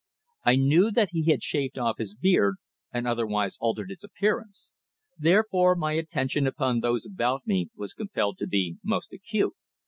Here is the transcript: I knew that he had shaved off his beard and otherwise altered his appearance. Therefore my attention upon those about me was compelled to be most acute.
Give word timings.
I 0.43 0.55
knew 0.55 0.89
that 0.89 1.09
he 1.11 1.29
had 1.29 1.43
shaved 1.43 1.77
off 1.77 1.99
his 1.99 2.15
beard 2.15 2.55
and 2.91 3.05
otherwise 3.07 3.59
altered 3.59 3.91
his 3.91 4.03
appearance. 4.03 4.73
Therefore 5.15 5.75
my 5.75 5.91
attention 5.91 6.47
upon 6.47 6.79
those 6.79 7.05
about 7.05 7.45
me 7.45 7.69
was 7.75 7.93
compelled 7.93 8.39
to 8.39 8.47
be 8.47 8.77
most 8.83 9.13
acute. 9.13 9.53